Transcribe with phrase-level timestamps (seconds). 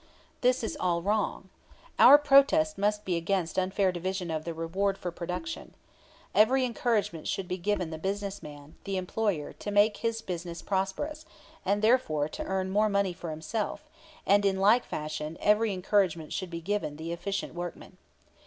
[0.41, 1.49] This is all wrong.
[1.99, 5.75] Our protest must be against unfair division of the reward for production.
[6.33, 11.23] Every encouragement should be given the business man, the employer, to make his business prosperous,
[11.63, 13.87] and therefore to earn more money for himself;
[14.25, 17.97] and in like fashion every encouragement should be given the efficient workman.